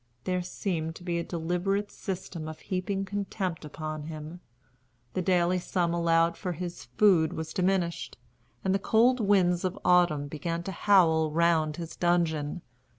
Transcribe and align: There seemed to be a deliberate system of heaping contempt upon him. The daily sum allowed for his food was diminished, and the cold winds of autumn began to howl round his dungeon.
There 0.23 0.41
seemed 0.41 0.95
to 0.95 1.03
be 1.03 1.19
a 1.19 1.23
deliberate 1.23 1.91
system 1.91 2.47
of 2.47 2.59
heaping 2.61 3.05
contempt 3.05 3.63
upon 3.63 4.05
him. 4.05 4.39
The 5.13 5.21
daily 5.21 5.59
sum 5.59 5.93
allowed 5.93 6.35
for 6.37 6.53
his 6.53 6.85
food 6.97 7.33
was 7.33 7.53
diminished, 7.53 8.17
and 8.65 8.73
the 8.73 8.79
cold 8.79 9.19
winds 9.19 9.63
of 9.63 9.77
autumn 9.85 10.27
began 10.27 10.63
to 10.63 10.71
howl 10.71 11.29
round 11.29 11.77
his 11.77 11.95
dungeon. 11.95 12.63